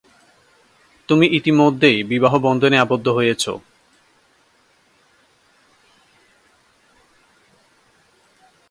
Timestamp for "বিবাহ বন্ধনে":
2.03-2.77